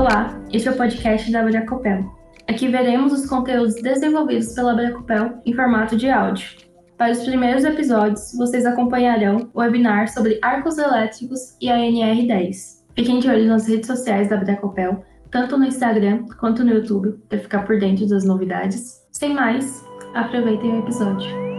[0.00, 2.10] Olá, este é o podcast da Bracopel.
[2.48, 6.56] Aqui veremos os conteúdos desenvolvidos pela Bracopel em formato de áudio.
[6.96, 12.82] Para os primeiros episódios, vocês acompanharão o webinar sobre arcos elétricos e a NR10.
[12.94, 17.38] Fiquem de olho nas redes sociais da Bracopel, tanto no Instagram quanto no YouTube, para
[17.38, 19.06] ficar por dentro das novidades.
[19.12, 21.49] Sem mais, aproveitem o episódio.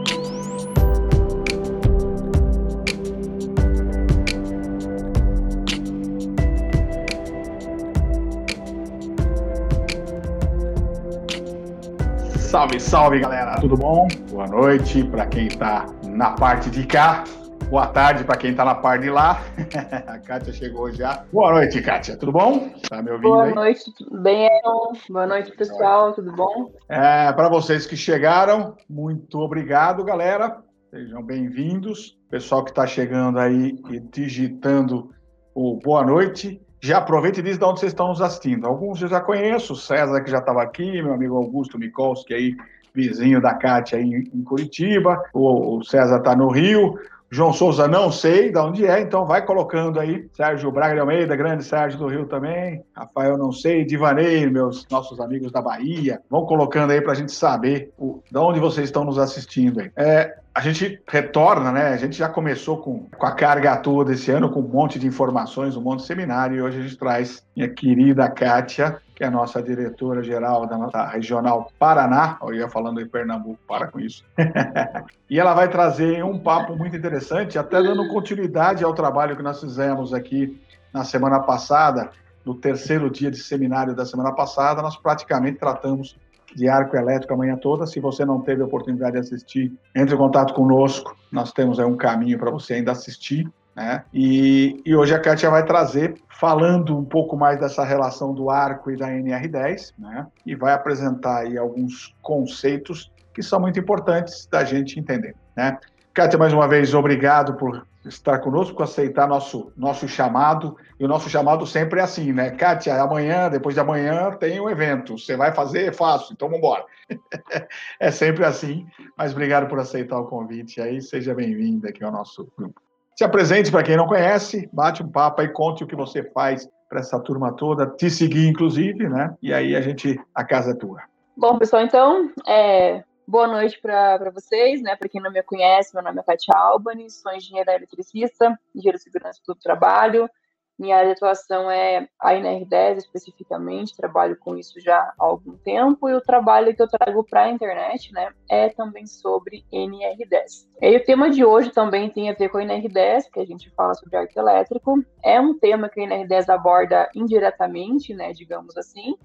[12.52, 14.10] Salve, salve galera, tudo bom?
[14.30, 17.24] Boa noite para quem está na parte de cá.
[17.70, 19.42] Boa tarde para quem está na parte de lá.
[20.06, 21.24] A Kátia chegou já.
[21.32, 22.18] Boa noite, Kátia.
[22.18, 22.70] Tudo bom?
[22.90, 23.56] Tá me ouvindo Boa aí?
[23.56, 24.92] noite, tudo bem, Aaron?
[25.10, 26.12] Boa noite, pessoal.
[26.12, 26.74] Tudo bom?
[26.90, 30.58] É, para vocês que chegaram, muito obrigado, galera.
[30.90, 32.20] Sejam bem-vindos.
[32.30, 35.10] Pessoal que está chegando aí e digitando
[35.56, 36.62] o boa noite.
[36.84, 38.66] Já aproveita e diz de onde vocês estão nos assistindo.
[38.66, 42.58] Alguns eu já conheço, o César que já estava aqui, meu amigo Augusto Mikolski aí,
[42.94, 46.98] vizinho da Cátia em Curitiba, o, César está no Rio,
[47.34, 50.28] João Souza não sei de onde é, então vai colocando aí.
[50.34, 52.84] Sérgio Braga de Almeida, grande Sérgio do Rio também.
[52.94, 56.22] Rafael não sei, Divanei, meus nossos amigos da Bahia.
[56.30, 59.90] Vão colocando aí para a gente saber o, de onde vocês estão nos assistindo aí.
[59.96, 61.88] É, a gente retorna, né?
[61.94, 65.08] A gente já começou com, com a carga toda esse ano, com um monte de
[65.08, 69.28] informações, um monte de seminário, e hoje a gente traz minha querida Kátia, que é
[69.28, 74.26] a nossa diretora-geral da nossa regional Paraná, eu ia falando em Pernambuco, para com isso.
[75.30, 79.60] e ela vai trazer um papo muito interessante, até dando continuidade ao trabalho que nós
[79.62, 80.60] fizemos aqui
[80.92, 82.10] na semana passada,
[82.44, 86.18] no terceiro dia de seminário da semana passada, nós praticamente tratamos
[86.56, 87.86] de arco elétrico a manhã toda.
[87.86, 91.16] Se você não teve a oportunidade de assistir, entre em contato conosco.
[91.32, 93.48] Nós temos aí um caminho para você ainda assistir.
[93.76, 94.04] Né?
[94.14, 98.92] E, e, hoje a Kátia vai trazer, falando um pouco mais dessa relação do arco
[98.92, 100.28] e da NR10, né?
[100.46, 105.36] e vai apresentar aí alguns conceitos que são muito importantes da gente entender.
[105.56, 105.78] Né?
[106.14, 110.76] Kátia, mais uma vez, obrigado por estar conosco, por aceitar nosso, nosso chamado.
[111.00, 112.50] E o nosso chamado sempre é assim, né?
[112.52, 115.18] Kátia, amanhã, depois de amanhã, tem um evento.
[115.18, 115.94] Você vai fazer?
[115.94, 116.86] Faço, então vamos embora.
[118.00, 118.86] é sempre assim.
[119.18, 121.02] Mas obrigado por aceitar o convite aí.
[121.02, 122.82] Seja bem-vinda aqui ao nosso grupo.
[123.16, 126.68] Se apresente para quem não conhece, bate um papo aí, conte o que você faz
[126.90, 129.36] para essa turma toda, te seguir, inclusive, né?
[129.42, 131.02] E aí a gente, a casa é tua.
[131.38, 134.96] Bom, pessoal, então, é, Boa noite para vocês, né?
[134.98, 139.04] Para quem não me conhece, meu nome é Katia Albani, sou engenheira eletricista, engenheira de
[139.06, 140.30] segurança do trabalho.
[140.78, 146.10] Minha área de atuação é a NR10 especificamente, trabalho com isso já há algum tempo,
[146.10, 150.68] e o trabalho que eu trago para a internet, né, é também sobre NR10.
[150.82, 153.70] E o tema de hoje também tem a ver com a NR10, que a gente
[153.72, 155.04] fala sobre arco elétrico.
[155.24, 159.16] É um tema que a NR10 aborda indiretamente, né, digamos assim,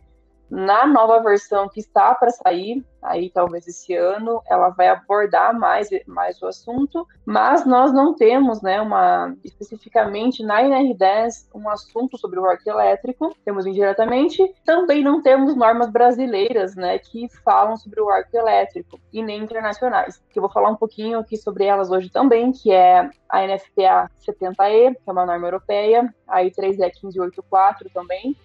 [0.51, 5.89] na nova versão que está para sair, aí talvez esse ano, ela vai abordar mais,
[6.07, 12.39] mais o assunto, mas nós não temos, né, uma, especificamente na NR10, um assunto sobre
[12.39, 18.09] o arco elétrico, temos indiretamente, também não temos normas brasileiras, né, que falam sobre o
[18.09, 22.11] arco elétrico, e nem internacionais, que eu vou falar um pouquinho aqui sobre elas hoje
[22.11, 28.37] também, que é a NFPA 70E, que é uma norma europeia, a I3E 1584 também,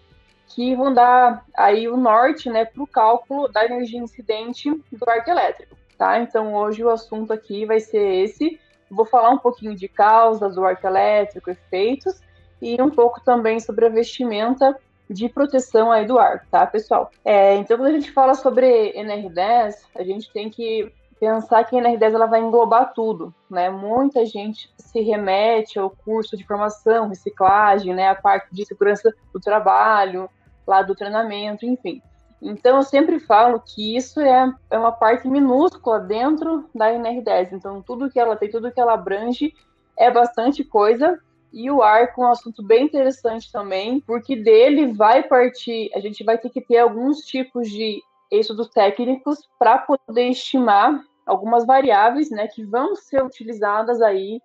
[0.53, 5.29] que vão dar aí o norte, né, para o cálculo da energia incidente do arco
[5.29, 6.19] elétrico, tá?
[6.19, 8.59] Então hoje o assunto aqui vai ser esse.
[8.89, 12.22] Vou falar um pouquinho de causas do arco elétrico, efeitos
[12.62, 14.78] e um pouco também sobre a vestimenta
[15.09, 17.12] de proteção aí do arco, tá, pessoal?
[17.23, 21.81] É, então quando a gente fala sobre NR10, a gente tem que pensar que a
[21.81, 23.69] NR10 ela vai englobar tudo, né?
[23.69, 28.09] Muita gente se remete ao curso de formação, reciclagem, né?
[28.09, 30.28] A parte de segurança do trabalho,
[30.66, 32.01] lá do treinamento, enfim.
[32.41, 37.51] Então, eu sempre falo que isso é, é uma parte minúscula dentro da NR10.
[37.51, 39.53] Então, tudo que ela tem, tudo que ela abrange
[39.95, 41.19] é bastante coisa.
[41.53, 46.24] E o arco é um assunto bem interessante também, porque dele vai partir, a gente
[46.24, 48.01] vai ter que ter alguns tipos de
[48.31, 54.39] estudos técnicos para poder estimar algumas variáveis né, que vão ser utilizadas aí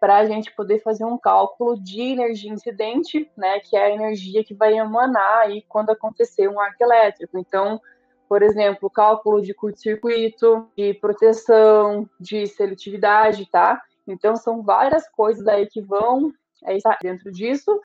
[0.00, 4.44] para a gente poder fazer um cálculo de energia incidente, né, que é a energia
[4.44, 7.38] que vai emanar aí quando acontecer um arco elétrico.
[7.38, 7.80] Então,
[8.28, 13.80] por exemplo, cálculo de curto-circuito, de proteção, de seletividade, tá?
[14.06, 16.32] Então, são várias coisas aí que vão
[16.64, 17.80] é, estar dentro disso.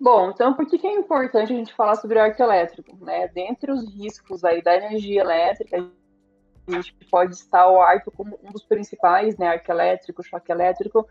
[0.00, 2.96] Bom, então, por que, que é importante a gente falar sobre o arco elétrico?
[3.04, 3.28] Né?
[3.28, 5.88] Dentre os riscos aí da energia elétrica,
[6.68, 11.06] a gente pode estar o arco como um dos principais, né, arco elétrico, choque elétrico,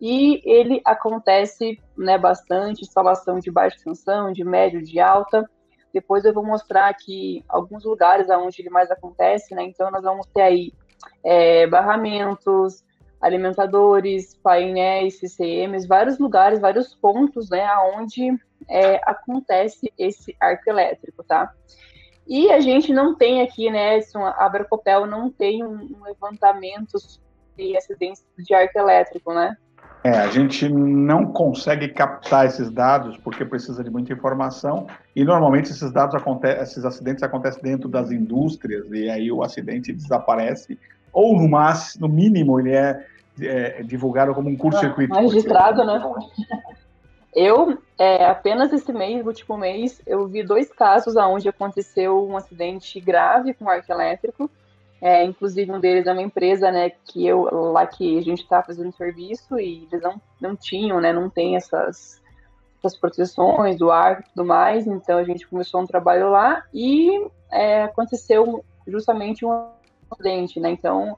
[0.00, 5.48] e ele acontece né, bastante, instalação de baixa tensão, de médio, de alta.
[5.92, 9.62] Depois eu vou mostrar aqui alguns lugares onde ele mais acontece, né?
[9.64, 10.72] Então nós vamos ter aí
[11.22, 12.82] é, barramentos,
[13.20, 18.32] alimentadores, painéis, CCMs, vários lugares, vários pontos, né, onde
[18.68, 21.52] é, acontece esse arco elétrico, tá?
[22.26, 26.98] E a gente não tem aqui, né, a Abracopel não tem um, um levantamento
[27.56, 29.56] de acidentes de arco elétrico, né?
[30.02, 35.70] É, a gente não consegue captar esses dados porque precisa de muita informação e normalmente
[35.70, 40.78] esses dados acontecem, esses acidentes acontecem dentro das indústrias e aí o acidente desaparece
[41.12, 43.04] ou no máximo, no mínimo ele é,
[43.40, 45.14] é divulgado como um curto-circuito.
[45.14, 46.02] Ah, registrado, né?
[47.34, 53.00] Eu, é, apenas esse mês, último mês, eu vi dois casos onde aconteceu um acidente
[53.00, 54.50] grave com arco elétrico.
[55.00, 57.42] É, inclusive, um deles é uma empresa, né, que eu,
[57.72, 61.56] lá que a gente está fazendo serviço e eles não, não tinham, né, não tem
[61.56, 62.20] essas,
[62.78, 67.26] essas proteções do ar e tudo mais, então a gente começou um trabalho lá e
[67.50, 69.70] é, aconteceu justamente um
[70.10, 71.16] acidente, né, então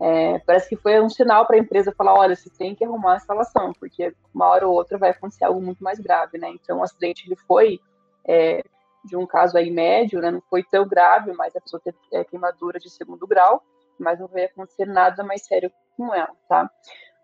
[0.00, 3.14] é, parece que foi um sinal para a empresa falar, olha, você tem que arrumar
[3.14, 6.78] a instalação, porque uma hora ou outra vai acontecer algo muito mais grave, né, então
[6.78, 7.80] o acidente ele foi
[8.26, 8.62] é,
[9.04, 12.24] de um caso aí médio, né, não foi tão grave, mas a pessoa teve é,
[12.24, 13.62] queimadura de segundo grau,
[13.98, 16.70] mas não vai acontecer nada mais sério com ela, tá?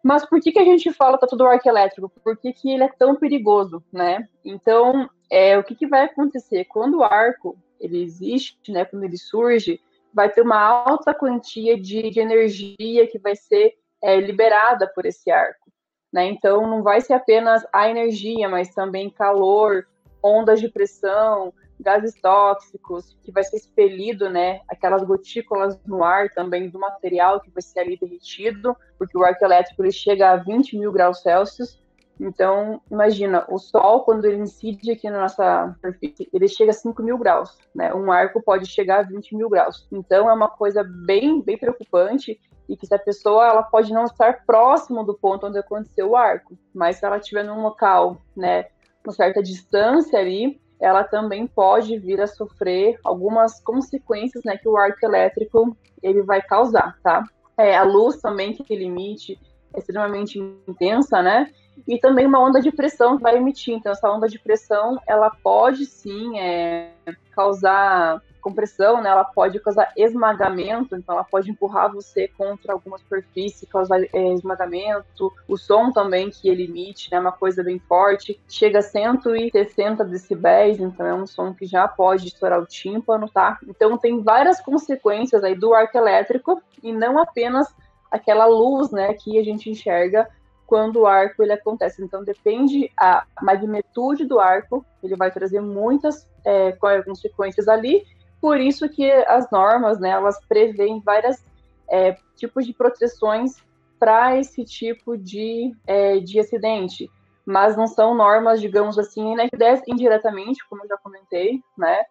[0.02, 2.08] Mas por que, que a gente fala tá tudo arco elétrico?
[2.24, 4.26] Por que, que ele é tão perigoso, né?
[4.44, 6.64] Então, é, o que, que vai acontecer?
[6.64, 9.80] Quando o arco ele existe, né, quando ele surge,
[10.12, 15.30] vai ter uma alta quantia de, de energia que vai ser é, liberada por esse
[15.30, 15.70] arco.
[16.12, 16.26] Né?
[16.26, 19.86] Então, não vai ser apenas a energia, mas também calor,
[20.22, 26.68] ondas de pressão, gases tóxicos, que vai ser expelido, né, aquelas gotículas no ar também
[26.68, 30.78] do material que vai ser ali derretido, porque o arco elétrico ele chega a 20
[30.78, 31.81] mil graus Celsius.
[32.22, 37.02] Então, imagina, o Sol, quando ele incide aqui na nossa superfície, ele chega a 5
[37.02, 37.92] mil graus, né?
[37.92, 39.88] Um arco pode chegar a 20 mil graus.
[39.90, 44.04] Então, é uma coisa bem, bem preocupante e que se a pessoa ela pode não
[44.04, 48.66] estar próximo do ponto onde aconteceu o arco, mas se ela estiver num local, né,
[49.04, 54.76] uma certa distância ali, ela também pode vir a sofrer algumas consequências né, que o
[54.76, 57.24] arco elétrico ele vai causar, tá?
[57.58, 60.38] É, a luz também que emite é extremamente
[60.68, 61.50] intensa, né?
[61.86, 63.74] E também uma onda de pressão que vai emitir.
[63.74, 66.92] Então, essa onda de pressão, ela pode sim é,
[67.34, 73.66] causar compressão, né, ela pode causar esmagamento, então ela pode empurrar você contra alguma superfície,
[73.66, 75.32] causar é, esmagamento.
[75.46, 80.04] O som também que ele emite, né, é uma coisa bem forte, chega a 160
[80.04, 83.58] decibéis, então é um som que já pode estourar o tímpano, tá?
[83.66, 87.72] Então tem várias consequências aí do arco elétrico e não apenas
[88.12, 90.28] aquela luz, né, que a gente enxerga
[90.66, 92.04] quando o arco ele acontece.
[92.04, 98.04] Então depende a magnitude do arco, ele vai trazer muitas é, consequências ali.
[98.40, 101.42] Por isso que as normas, né, elas prevêem vários
[101.88, 103.56] é, tipos de proteções
[103.98, 107.08] para esse tipo de, é, de acidente,
[107.46, 109.48] mas não são normas, digamos assim, né,
[109.86, 112.02] indiretamente, como eu já comentei, né,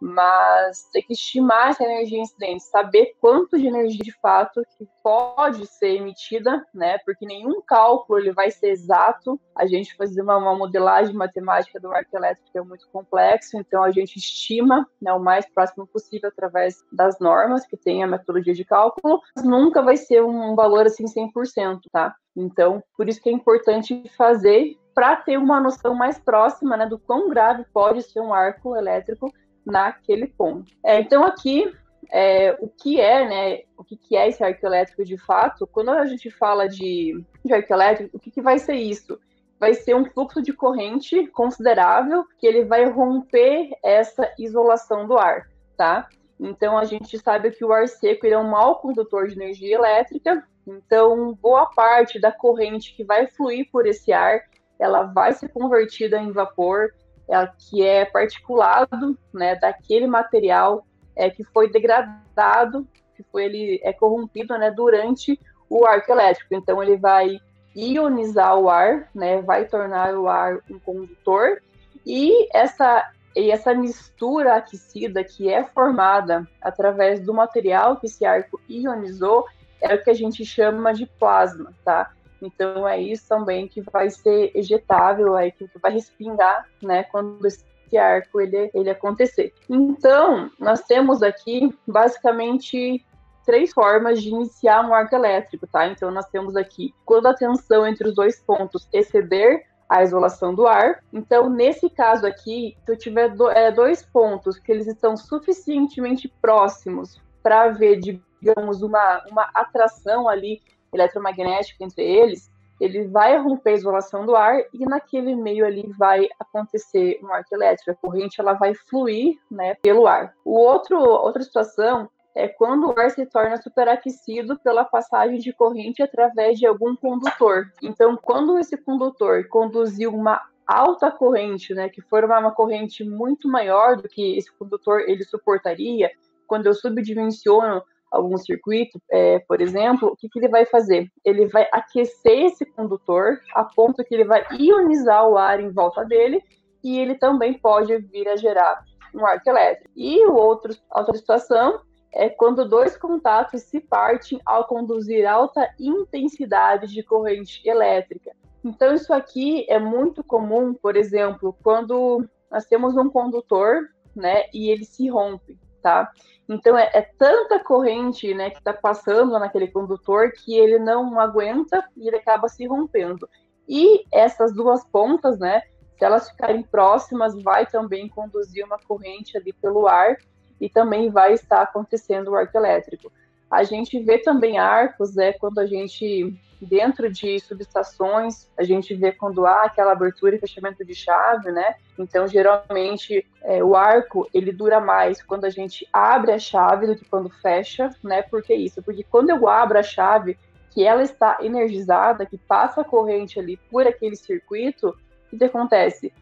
[0.00, 5.66] mas tem que estimar essa energia incidente, saber quanto de energia de fato que pode
[5.66, 6.98] ser emitida, né?
[6.98, 9.40] Porque nenhum cálculo ele vai ser exato.
[9.54, 13.90] A gente fazer uma, uma modelagem matemática do arco elétrico é muito complexo, então a
[13.90, 18.64] gente estima né, o mais próximo possível através das normas que tem a metodologia de
[18.64, 22.14] cálculo, mas nunca vai ser um valor assim 100%, tá?
[22.36, 26.98] Então, por isso que é importante fazer para ter uma noção mais próxima, né, do
[26.98, 29.30] quão grave pode ser um arco elétrico
[29.66, 30.72] naquele ponto.
[30.84, 31.70] É, então aqui
[32.10, 33.62] é, o que é, né?
[33.76, 35.66] O que, que é esse arco elétrico de fato?
[35.66, 39.18] Quando a gente fala de, de elétrico, o que, que vai ser isso?
[39.58, 45.48] Vai ser um fluxo de corrente considerável que ele vai romper essa isolação do ar,
[45.76, 46.08] tá?
[46.38, 50.46] Então a gente sabe que o ar seco é um mau condutor de energia elétrica.
[50.66, 54.42] Então boa parte da corrente que vai fluir por esse ar,
[54.78, 56.92] ela vai ser convertida em vapor
[57.28, 63.92] é, que é particulado né, daquele material é, que foi degradado, que foi ele é
[63.92, 66.54] corrompido né, durante o arco elétrico.
[66.54, 67.40] Então ele vai
[67.74, 71.62] ionizar o ar, né, vai tornar o ar um condutor
[72.06, 78.58] e essa e essa mistura aquecida que é formada através do material que esse arco
[78.66, 79.44] ionizou
[79.78, 82.15] é o que a gente chama de plasma, tá?
[82.40, 87.64] Então é isso também que vai ser ejetável, aí que vai respingar, né, quando esse
[87.96, 89.52] arco ele, ele acontecer.
[89.70, 93.04] Então, nós temos aqui basicamente
[93.44, 95.86] três formas de iniciar um arco elétrico, tá?
[95.86, 100.66] Então nós temos aqui quando a tensão entre os dois pontos exceder a isolação do
[100.66, 101.00] ar.
[101.12, 106.28] Então, nesse caso aqui, se eu tiver do, é, dois pontos que eles estão suficientemente
[106.42, 110.60] próximos para haver, digamos, uma, uma atração ali
[110.92, 112.50] eletromagnética entre eles,
[112.80, 117.54] ele vai romper a isolação do ar e naquele meio ali vai acontecer um arco
[117.54, 117.90] elétrico.
[117.90, 120.34] A corrente ela vai fluir né, pelo ar.
[120.44, 126.02] O outro, outra situação é quando o ar se torna superaquecido pela passagem de corrente
[126.02, 127.72] através de algum condutor.
[127.82, 133.48] Então, quando esse condutor conduzir uma alta corrente, né, que for uma, uma corrente muito
[133.48, 136.10] maior do que esse condutor ele suportaria,
[136.46, 137.82] quando eu subdimensiono
[138.16, 141.08] algum circuito, é, por exemplo, o que, que ele vai fazer?
[141.24, 146.04] Ele vai aquecer esse condutor a ponto que ele vai ionizar o ar em volta
[146.04, 146.42] dele
[146.82, 148.82] e ele também pode vir a gerar
[149.14, 149.90] um arco elétrico.
[149.96, 151.80] E o outro, outra situação
[152.12, 158.32] é quando dois contatos se partem ao conduzir alta intensidade de corrente elétrica.
[158.64, 164.70] Então, isso aqui é muito comum, por exemplo, quando nós temos um condutor, né, e
[164.70, 166.10] ele se rompe, tá?
[166.48, 171.88] Então, é, é tanta corrente, né, que está passando naquele condutor que ele não aguenta
[171.96, 173.28] e ele acaba se rompendo.
[173.68, 175.62] E essas duas pontas, né,
[175.96, 180.16] se elas ficarem próximas, vai também conduzir uma corrente ali pelo ar
[180.60, 183.12] e também vai estar acontecendo o arco elétrico.
[183.50, 189.12] A gente vê também arcos, né, quando a gente, dentro de subestações, a gente vê
[189.12, 191.76] quando há aquela abertura e fechamento de chave, né?
[191.98, 196.96] Então, geralmente, é, o arco, ele dura mais quando a gente abre a chave do
[196.96, 198.22] que quando fecha, né?
[198.22, 198.82] Por que isso?
[198.82, 200.36] Porque quando eu abro a chave,
[200.72, 204.94] que ela está energizada, que passa a corrente ali por aquele circuito,
[205.32, 206.12] o que acontece?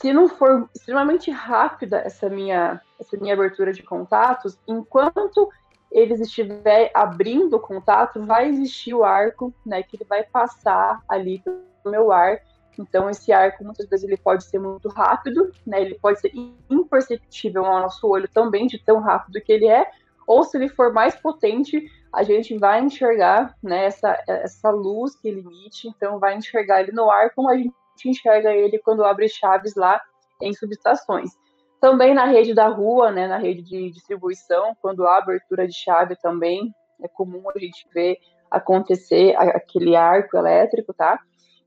[0.00, 5.50] se não for extremamente rápida essa minha, essa minha abertura de contatos, enquanto
[5.90, 11.40] eles estiver abrindo o contato, vai existir o arco, né, que ele vai passar ali
[11.40, 12.38] pelo meu ar.
[12.78, 16.32] Então esse arco muitas vezes ele pode ser muito rápido, né, ele pode ser
[16.70, 19.90] imperceptível ao nosso olho também de tão rápido que ele é,
[20.26, 25.28] ou se ele for mais potente, a gente vai enxergar, né, essa, essa luz que
[25.28, 29.28] ele emite, então vai enxergar ele no ar como a gente enxerga ele quando abre
[29.28, 30.00] chaves lá
[30.40, 31.32] em subestações.
[31.80, 36.14] Também na rede da rua, né, na rede de distribuição, quando há abertura de chave
[36.16, 38.18] também, é comum a gente ver
[38.50, 41.18] acontecer aquele arco elétrico, tá?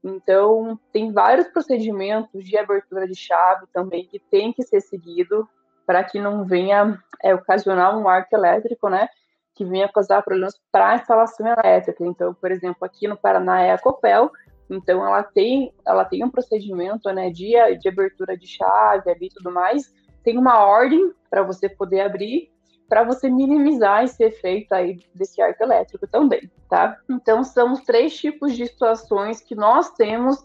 [0.03, 5.47] Então, tem vários procedimentos de abertura de chave também que tem que ser seguido
[5.85, 9.07] para que não venha é, ocasionar um arco elétrico, né?
[9.55, 12.05] Que venha causar problemas para a instalação elétrica.
[12.05, 14.29] Então, por exemplo, aqui no Paraná é a Copel,
[14.69, 19.29] então ela tem, ela tem um procedimento, né, de, de abertura de chave ali e
[19.29, 19.93] tudo mais.
[20.23, 22.51] Tem uma ordem para você poder abrir,
[22.87, 26.97] para você minimizar esse efeito aí desse arco elétrico também, tá?
[27.09, 30.43] Então são os três tipos de situações que nós temos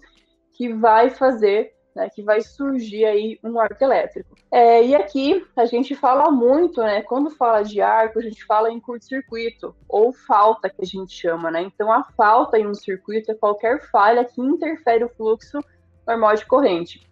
[0.52, 4.36] que vai fazer né, que vai surgir aí um arco elétrico.
[4.52, 8.70] É, e aqui a gente fala muito, né, quando fala de arco, a gente fala
[8.70, 11.62] em curto-circuito, ou falta, que a gente chama, né?
[11.62, 15.58] Então, a falta em um circuito é qualquer falha que interfere o fluxo
[16.06, 17.07] normal de corrente.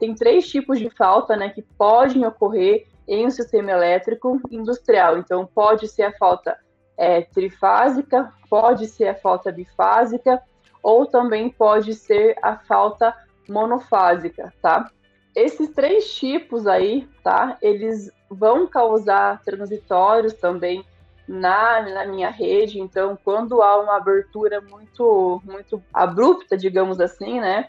[0.00, 5.18] Tem três tipos de falta, né, que podem ocorrer em um sistema elétrico industrial.
[5.18, 6.58] Então, pode ser a falta
[6.96, 10.42] é, trifásica, pode ser a falta bifásica,
[10.82, 13.14] ou também pode ser a falta
[13.48, 14.90] monofásica, tá?
[15.36, 17.58] Esses três tipos aí, tá?
[17.60, 20.84] Eles vão causar transitórios também
[21.28, 22.80] na, na minha rede.
[22.80, 27.68] Então, quando há uma abertura muito, muito abrupta, digamos assim, né?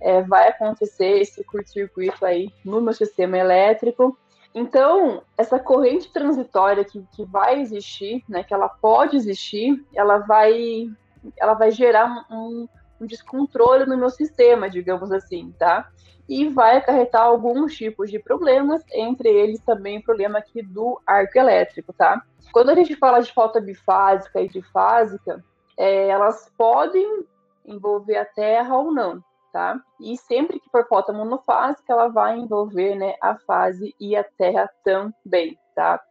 [0.00, 4.18] É, vai acontecer esse curto-circuito aí no meu sistema elétrico.
[4.54, 10.88] Então, essa corrente transitória que, que vai existir, né, que ela pode existir, ela vai,
[11.36, 12.68] ela vai gerar um,
[13.00, 15.90] um descontrole no meu sistema, digamos assim, tá?
[16.28, 21.36] E vai acarretar alguns tipos de problemas, entre eles também o problema aqui do arco
[21.36, 22.22] elétrico, tá?
[22.52, 25.44] Quando a gente fala de falta bifásica e trifásica,
[25.76, 27.24] é, elas podem
[27.66, 29.22] envolver a terra ou não,
[29.54, 29.80] tá?
[30.00, 34.68] E sempre que for falta monofásica, ela vai envolver, né, a fase e a terra
[34.82, 36.02] também, tá?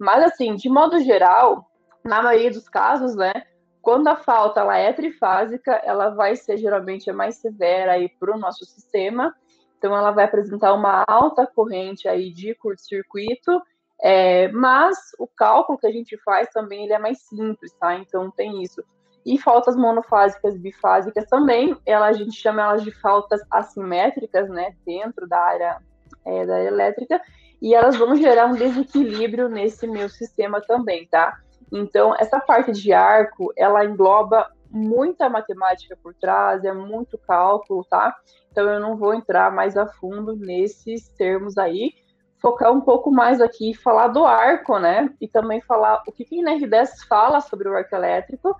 [0.00, 1.66] Mas assim, de modo geral,
[2.02, 3.44] na maioria dos casos, né,
[3.82, 8.34] quando a falta ela é trifásica, ela vai ser geralmente a mais severa aí para
[8.34, 9.34] o nosso sistema.
[9.76, 13.62] Então, ela vai apresentar uma alta corrente aí de curto-circuito,
[14.02, 17.96] é, mas o cálculo que a gente faz também ele é mais simples, tá?
[17.96, 18.82] Então, tem isso.
[19.24, 25.28] E faltas monofásicas bifásicas também, ela, a gente chama elas de faltas assimétricas, né, dentro
[25.28, 25.78] da área,
[26.24, 27.20] é, da área elétrica,
[27.60, 31.36] e elas vão gerar um desequilíbrio nesse meu sistema também, tá?
[31.70, 38.14] Então, essa parte de arco, ela engloba muita matemática por trás, é muito cálculo, tá?
[38.50, 41.92] Então, eu não vou entrar mais a fundo nesses termos aí,
[42.40, 45.12] focar um pouco mais aqui, falar do arco, né?
[45.20, 48.54] E também falar o que, que a NR10 fala sobre o arco elétrico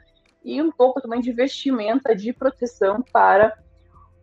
[0.45, 3.57] e um pouco também de vestimenta de proteção para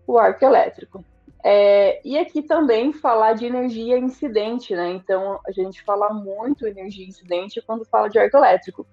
[0.08, 1.04] o arco elétrico.
[1.48, 4.90] É, e aqui também falar de energia incidente, né?
[4.94, 8.84] Então a gente fala muito energia incidente quando fala de arco elétrico.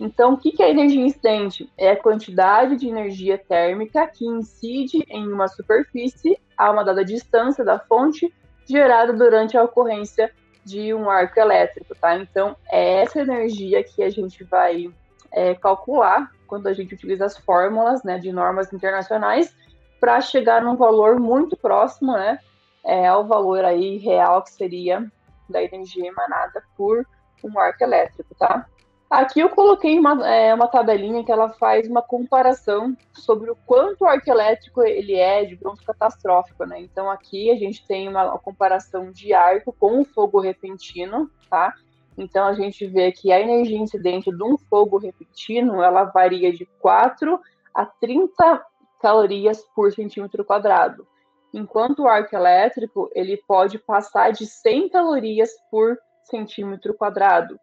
[0.00, 1.70] Então, o que, que é energia incidente?
[1.78, 7.64] É a quantidade de energia térmica que incide em uma superfície a uma dada distância
[7.64, 8.32] da fonte
[8.66, 10.32] gerada durante a ocorrência
[10.64, 12.16] de um arco elétrico, tá?
[12.16, 14.90] Então, é essa energia que a gente vai
[15.32, 19.54] é, calcular quando a gente utiliza as fórmulas né, de normas internacionais
[20.00, 22.38] para chegar num valor muito próximo né,
[22.84, 25.06] é, ao valor aí real que seria
[25.48, 27.06] da energia emanada por
[27.44, 28.66] um arco elétrico, tá?
[29.10, 34.02] Aqui eu coloquei uma, é, uma tabelinha que ela faz uma comparação sobre o quanto
[34.02, 36.80] o arco elétrico ele é de pronto catastrófico, né?
[36.80, 41.74] Então aqui a gente tem uma, uma comparação de arco com o fogo repentino, tá?
[42.20, 46.66] Então a gente vê que a energia incidente de um fogo repentino, ela varia de
[46.78, 47.40] 4
[47.74, 48.62] a 30
[49.00, 51.06] calorias por centímetro quadrado.
[51.52, 57.58] Enquanto o arco elétrico, ele pode passar de 100 calorias por centímetro quadrado.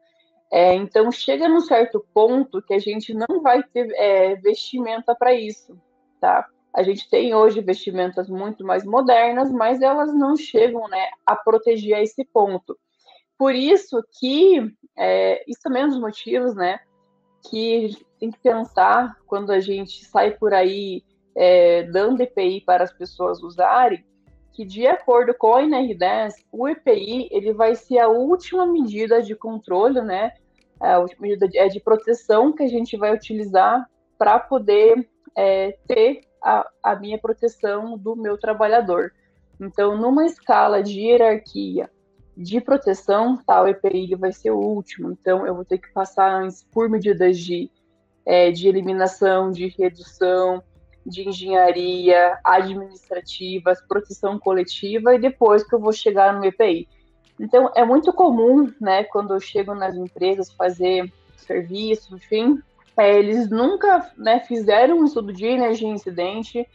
[0.51, 5.33] É, então, chega num certo ponto que a gente não vai ter é, vestimenta para
[5.33, 5.79] isso,
[6.19, 6.47] tá?
[6.73, 11.95] A gente tem hoje vestimentas muito mais modernas, mas elas não chegam né, a proteger
[11.97, 12.77] a esse ponto.
[13.37, 16.79] Por isso que, é, isso também é um dos motivos, né,
[17.49, 21.03] que a gente tem que pensar quando a gente sai por aí
[21.35, 24.03] é, dando EPI para as pessoas usarem,
[24.53, 29.35] que de acordo com a NR10, o EPI ele vai ser a última medida de
[29.35, 30.31] controle, né?
[30.79, 35.77] A última medida de, é de proteção que a gente vai utilizar para poder é,
[35.87, 39.13] ter a, a minha proteção do meu trabalhador.
[39.59, 41.87] Então, numa escala de hierarquia
[42.37, 45.11] de proteção, o EPI vai ser o último.
[45.11, 47.71] Então, eu vou ter que passar antes por medidas de,
[48.23, 50.61] é, de eliminação, de redução,
[51.03, 56.87] de engenharia, administrativas, proteção coletiva e depois que eu vou chegar no EPI.
[57.39, 62.61] Então, é muito comum, né, quando eu chego nas empresas fazer serviço, enfim,
[62.95, 66.67] é, eles nunca né, fizeram um estudo de energia incidente,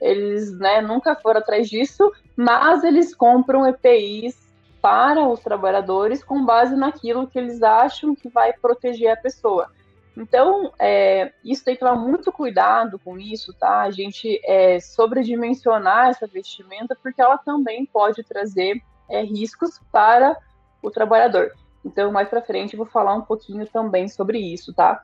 [0.00, 4.47] eles né, nunca foram atrás disso, mas eles compram EPIs
[4.88, 9.70] para os trabalhadores com base naquilo que eles acham que vai proteger a pessoa.
[10.16, 13.82] Então, é, isso tem que tomar muito cuidado com isso, tá?
[13.82, 20.34] A gente é, sobredimensionar essa vestimenta, porque ela também pode trazer é, riscos para
[20.82, 21.52] o trabalhador.
[21.84, 25.02] Então, mais para frente, eu vou falar um pouquinho também sobre isso, tá?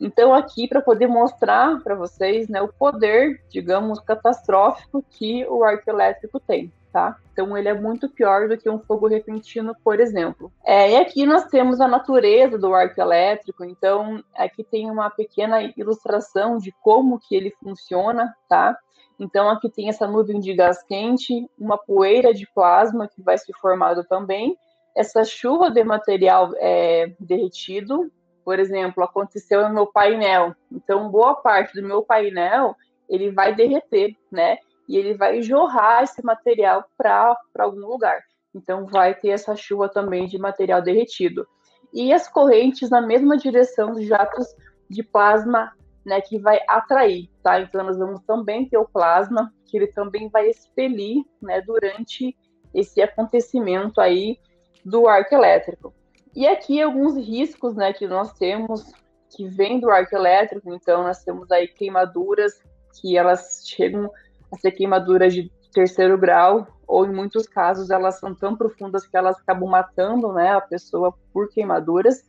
[0.00, 5.90] Então, aqui, para poder mostrar para vocês né, o poder, digamos, catastrófico que o arco
[5.90, 7.14] elétrico tem tá?
[7.30, 10.50] Então ele é muito pior do que um fogo repentino, por exemplo.
[10.64, 15.62] É, e aqui nós temos a natureza do arco elétrico, então aqui tem uma pequena
[15.76, 18.74] ilustração de como que ele funciona, tá?
[19.20, 23.52] Então aqui tem essa nuvem de gás quente, uma poeira de plasma que vai se
[23.60, 24.56] formando também,
[24.96, 28.10] essa chuva de material é, derretido,
[28.42, 30.54] por exemplo, aconteceu no meu painel.
[30.72, 32.74] Então boa parte do meu painel
[33.06, 34.56] ele vai derreter, né?
[34.88, 38.20] E ele vai jorrar esse material para algum lugar.
[38.54, 41.46] Então, vai ter essa chuva também de material derretido.
[41.92, 44.46] E as correntes na mesma direção dos jatos
[44.88, 45.72] de plasma,
[46.04, 47.60] né, que vai atrair, tá?
[47.60, 52.36] Então, nós vamos também ter o plasma, que ele também vai expelir, né, durante
[52.72, 54.38] esse acontecimento aí
[54.84, 55.92] do arco elétrico.
[56.34, 58.92] E aqui alguns riscos, né, que nós temos
[59.34, 62.52] que vem do arco elétrico, então nós temos aí queimaduras
[63.00, 64.10] que elas chegam
[64.52, 69.16] a ser queimaduras de terceiro grau, ou em muitos casos elas são tão profundas que
[69.16, 72.24] elas acabam matando né, a pessoa por queimaduras.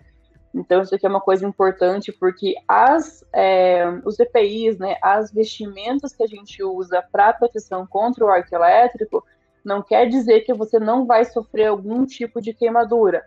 [0.54, 6.14] Então, isso aqui é uma coisa importante, porque as, é, os EPIs, né, as vestimentas
[6.14, 9.24] que a gente usa para proteção contra o arco elétrico,
[9.64, 13.26] não quer dizer que você não vai sofrer algum tipo de queimadura.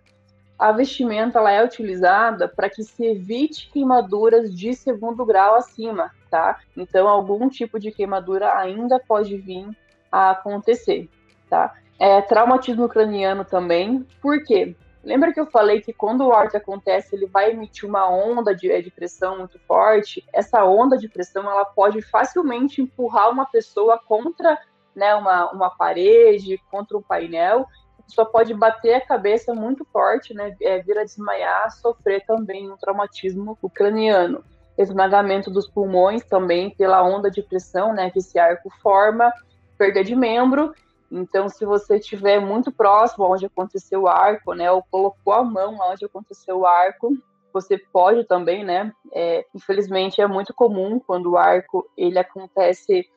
[0.60, 6.60] A vestimenta ela é utilizada para que se evite queimaduras de segundo grau acima, tá?
[6.76, 9.66] Então, algum tipo de queimadura ainda pode vir
[10.12, 11.08] a acontecer,
[11.48, 11.72] tá?
[11.98, 14.76] É, traumatismo craniano também, por quê?
[15.02, 18.82] Lembra que eu falei que quando o arco acontece, ele vai emitir uma onda de,
[18.82, 20.22] de, pressão muito forte?
[20.30, 24.58] Essa onda de pressão, ela pode facilmente empurrar uma pessoa contra
[24.94, 27.66] né, uma, uma parede, contra um painel.
[28.10, 32.76] Só pode bater a cabeça muito forte, né, é, vir a desmaiar, sofrer também um
[32.76, 34.44] traumatismo craniano.
[34.76, 39.32] Esmagamento dos pulmões também pela onda de pressão, né, que esse arco forma,
[39.78, 40.74] perda de membro.
[41.10, 45.78] Então, se você estiver muito próximo onde aconteceu o arco, né, ou colocou a mão
[45.80, 47.16] onde aconteceu o arco,
[47.52, 53.08] você pode também, né, é, infelizmente é muito comum quando o arco ele acontece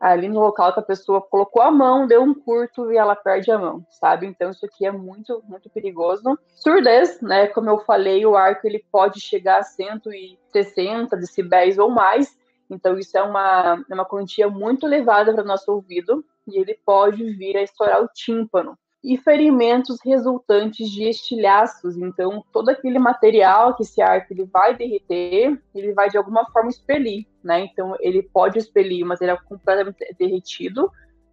[0.00, 3.50] ali no local que a pessoa colocou a mão, deu um curto e ela perde
[3.50, 4.26] a mão, sabe?
[4.26, 6.38] Então isso aqui é muito, muito perigoso.
[6.54, 7.46] Surdez, né?
[7.48, 12.34] Como eu falei, o arco ele pode chegar a 160 decibéis ou mais.
[12.70, 16.78] Então isso é uma, é uma quantia muito elevada para o nosso ouvido e ele
[16.84, 21.96] pode vir a estourar o tímpano e ferimentos resultantes de estilhaços.
[21.96, 26.68] Então, todo aquele material que esse arco ele vai derreter, ele vai de alguma forma
[26.68, 27.60] expelir, né?
[27.60, 30.90] Então, ele pode expelir o material completamente derretido,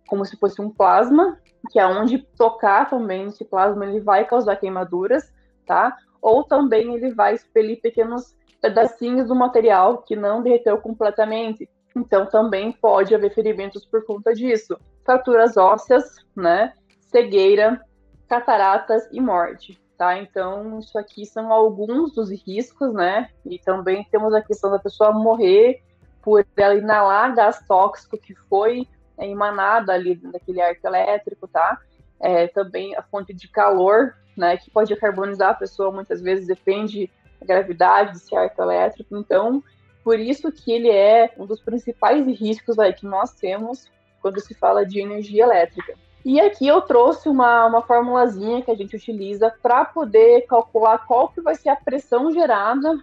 [0.07, 1.37] como se fosse um plasma,
[1.69, 5.33] que é onde tocar também esse plasma ele vai causar queimaduras,
[5.65, 5.97] tá?
[6.21, 11.69] Ou também ele vai expelir pequenos pedacinhos do material que não derreteu completamente.
[11.95, 14.77] Então, também pode haver ferimentos por conta disso.
[15.03, 16.73] Fraturas ósseas, né?
[17.07, 17.81] Cegueira,
[18.27, 19.79] cataratas e morte.
[19.97, 20.17] Tá?
[20.17, 23.29] Então, isso aqui são alguns dos riscos, né?
[23.43, 25.81] E também temos a questão da pessoa morrer
[26.21, 31.79] por ela inalar gás tóxico que foi é, emanado ali daquele arco elétrico, tá?
[32.19, 34.57] É, também a fonte de calor, né?
[34.57, 39.17] Que pode carbonizar a pessoa, muitas vezes depende da gravidade desse arco elétrico.
[39.17, 39.63] Então,
[40.03, 43.85] por isso que ele é um dos principais riscos aí que nós temos
[44.21, 45.95] quando se fala de energia elétrica.
[46.27, 51.29] E aqui eu trouxe uma, uma formulazinha que a gente utiliza para poder calcular qual
[51.29, 52.99] que vai ser a pressão gerada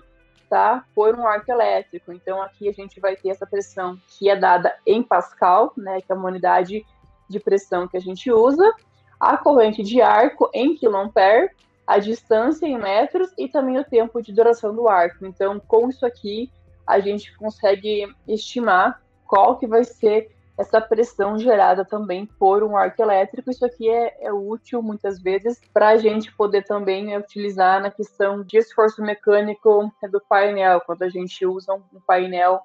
[0.46, 2.12] tá, por um arco elétrico.
[2.12, 6.12] Então aqui a gente vai ter essa pressão que é dada em Pascal, né, que
[6.12, 6.84] é uma unidade
[7.26, 8.70] de pressão que a gente usa,
[9.18, 11.48] a corrente de arco em quiloampere,
[11.86, 15.24] a distância em metros e também o tempo de duração do arco.
[15.24, 16.52] Então, com isso aqui,
[16.86, 23.02] a gente consegue estimar qual que vai ser essa pressão gerada também por um arco
[23.02, 23.50] elétrico.
[23.50, 28.42] Isso aqui é, é útil muitas vezes para a gente poder também utilizar na questão
[28.42, 32.60] de esforço mecânico do painel, quando a gente usa um painel,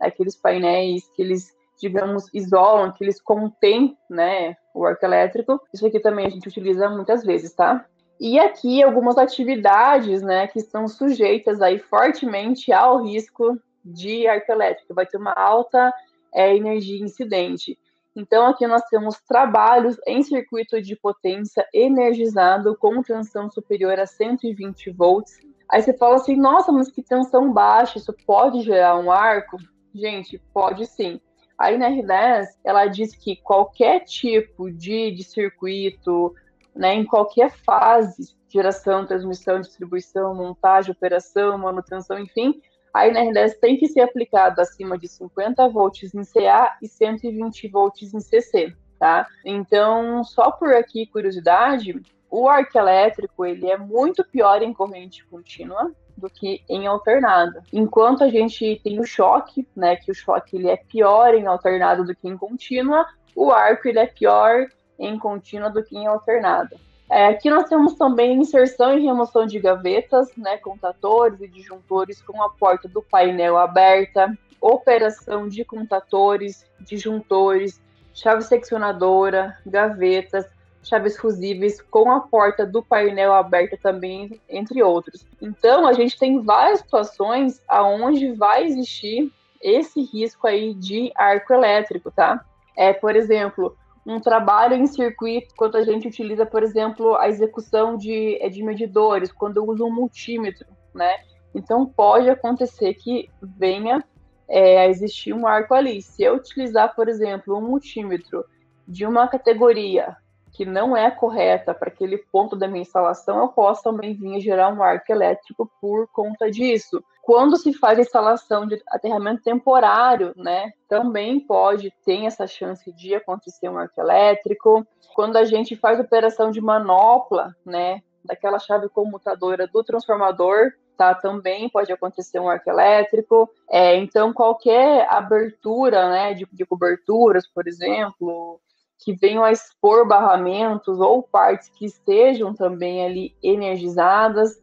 [0.00, 5.60] aqueles painéis que eles, digamos, isolam, que eles contêm né, o arco elétrico.
[5.72, 7.86] Isso aqui também a gente utiliza muitas vezes, tá?
[8.20, 14.92] E aqui algumas atividades, né, que estão sujeitas aí fortemente ao risco de arco elétrico.
[14.92, 15.94] Vai ter uma alta
[16.34, 17.78] é energia incidente.
[18.16, 24.90] Então, aqui nós temos trabalhos em circuito de potência energizado com tensão superior a 120
[24.90, 25.38] volts.
[25.70, 29.56] Aí você fala assim, nossa, mas que tensão baixa, isso pode gerar um arco?
[29.94, 31.20] Gente, pode sim.
[31.56, 36.34] A NR10, ela diz que qualquer tipo de, de circuito,
[36.74, 42.60] né, em qualquer fase, geração, transmissão, distribuição, montagem, operação, manutenção, enfim,
[42.92, 48.14] a NR10 tem que ser aplicada acima de 50 volts em CA e 120 volts
[48.14, 49.26] em CC, tá?
[49.44, 55.92] Então, só por aqui, curiosidade, o arco elétrico, ele é muito pior em corrente contínua
[56.16, 57.62] do que em alternada.
[57.72, 62.04] Enquanto a gente tem o choque, né, que o choque ele é pior em alternada
[62.04, 64.66] do que em contínua, o arco ele é pior
[64.98, 66.76] em contínua do que em alternada.
[67.10, 72.42] É, aqui nós temos também inserção e remoção de gavetas, né, contatores e disjuntores com
[72.42, 77.80] a porta do painel aberta, operação de contatores, disjuntores,
[78.12, 80.46] chave seccionadora, gavetas,
[80.82, 85.26] chaves fusíveis com a porta do painel aberta também, entre outros.
[85.40, 92.10] Então, a gente tem várias situações aonde vai existir esse risco aí de arco elétrico,
[92.10, 92.44] tá?
[92.76, 93.76] É, por exemplo,
[94.08, 98.62] um trabalho em circuito, quando a gente utiliza, por exemplo, a execução de, é, de
[98.62, 101.14] medidores, quando eu uso um multímetro, né?
[101.54, 104.02] Então, pode acontecer que venha
[104.48, 106.00] é, a existir um arco ali.
[106.00, 108.46] Se eu utilizar, por exemplo, um multímetro
[108.86, 110.16] de uma categoria
[110.52, 114.72] que não é correta para aquele ponto da minha instalação, eu posso também vir gerar
[114.72, 117.04] um arco elétrico por conta disso.
[117.28, 123.14] Quando se faz a instalação de aterramento temporário, né, também pode ter essa chance de
[123.14, 124.82] acontecer um arco elétrico.
[125.14, 131.68] Quando a gente faz operação de manopla, né, daquela chave comutadora do transformador, tá, também
[131.68, 133.46] pode acontecer um arco elétrico.
[133.68, 138.58] É, então, qualquer abertura, né, de, de coberturas, por exemplo,
[139.04, 144.58] que venham a expor barramentos ou partes que estejam também ali energizadas,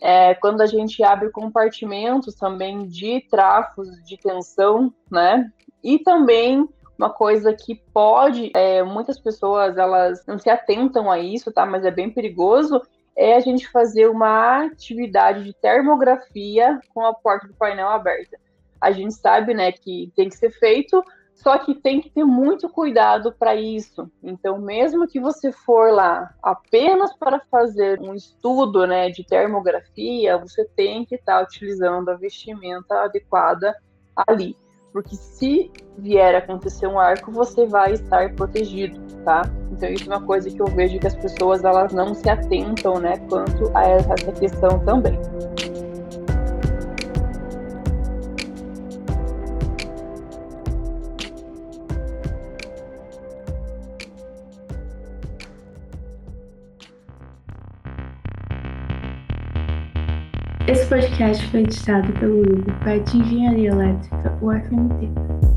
[0.00, 5.50] é, quando a gente abre compartimentos também de trafos de tensão, né?
[5.82, 11.52] E também uma coisa que pode, é, muitas pessoas elas não se atentam a isso,
[11.52, 11.66] tá?
[11.66, 12.80] Mas é bem perigoso.
[13.14, 18.38] É a gente fazer uma atividade de termografia com a porta do painel aberta.
[18.80, 21.02] A gente sabe, né, que tem que ser feito,
[21.36, 24.10] só que tem que ter muito cuidado para isso.
[24.22, 30.64] Então, mesmo que você for lá apenas para fazer um estudo né, de termografia, você
[30.74, 33.76] tem que estar tá utilizando a vestimenta adequada
[34.16, 34.56] ali.
[34.92, 39.42] Porque se vier acontecer um arco, você vai estar protegido, tá?
[39.70, 42.98] Então isso é uma coisa que eu vejo que as pessoas elas não se atentam,
[42.98, 45.20] né, quanto a essa questão também.
[60.96, 65.55] Podcast foi editado pelo grupo PET Engenharia Elétrica, UFMT.